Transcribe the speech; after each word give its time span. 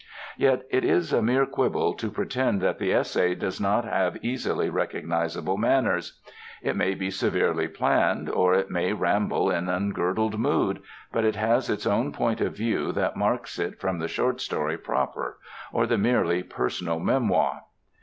Yet 0.35 0.63
it 0.71 0.83
is 0.83 1.13
a 1.13 1.21
mere 1.21 1.45
quibble 1.45 1.93
to 1.93 2.09
pretend 2.09 2.59
that 2.61 2.79
the 2.79 2.91
essay 2.91 3.35
does 3.35 3.61
not 3.61 3.85
have 3.85 4.17
easily 4.25 4.67
recognizable 4.67 5.57
manners. 5.59 6.19
It 6.63 6.75
may 6.75 6.95
be 6.95 7.11
severely 7.11 7.67
planned, 7.67 8.27
or 8.27 8.55
it 8.55 8.71
may 8.71 8.93
ramble 8.93 9.51
in 9.51 9.69
ungirdled 9.69 10.39
mood, 10.39 10.81
but 11.11 11.23
it 11.23 11.35
has 11.35 11.69
its 11.69 11.85
own 11.85 12.13
point 12.13 12.41
of 12.41 12.57
view 12.57 12.91
that 12.93 13.15
marks 13.15 13.59
it 13.59 13.79
from 13.79 13.99
the 13.99 14.07
short 14.07 14.41
story 14.41 14.75
proper, 14.79 15.37
or 15.71 15.85
the 15.85 15.99
merely 15.99 16.41
personal 16.41 16.97
memoir. 16.99 17.65